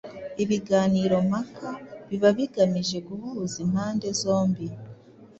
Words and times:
Ibiganiro 0.43 1.15
mpaka 1.29 1.69
biba 2.07 2.29
bigamije 2.37 2.97
guhuza 3.07 3.55
impande 3.65 4.07
zombi 4.21 4.67